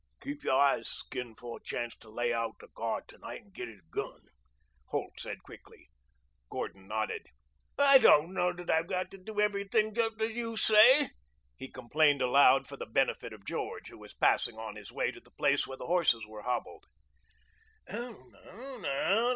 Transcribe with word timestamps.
"Keep 0.19 0.43
your 0.43 0.55
eyes 0.55 0.87
skinned 0.87 1.37
for 1.37 1.57
a 1.59 1.63
chance 1.63 1.95
to 1.97 2.09
lay 2.09 2.33
out 2.33 2.55
the 2.59 2.69
guard 2.73 3.07
to 3.09 3.19
night 3.19 3.43
and 3.43 3.53
get 3.53 3.67
his 3.67 3.81
gun," 3.91 4.29
Holt 4.87 5.19
said 5.19 5.43
quickly. 5.43 5.91
Gordon 6.49 6.87
nodded. 6.87 7.27
"I 7.77 7.99
don't 7.99 8.33
know 8.33 8.51
that 8.51 8.71
I've 8.71 8.87
got 8.87 9.11
to 9.11 9.19
do 9.19 9.39
everything 9.39 9.93
just 9.93 10.19
as 10.19 10.31
you 10.31 10.57
say," 10.57 11.09
he 11.55 11.69
complained 11.69 12.19
aloud 12.23 12.65
for 12.67 12.77
the 12.77 12.87
benefit 12.87 13.31
of 13.31 13.45
George, 13.45 13.89
who 13.89 13.99
was 13.99 14.15
passing 14.15 14.57
on 14.57 14.75
his 14.75 14.91
way 14.91 15.11
to 15.11 15.19
the 15.21 15.29
place 15.29 15.67
where 15.67 15.77
the 15.77 15.85
horses 15.85 16.25
were 16.25 16.41
hobbled. 16.41 16.85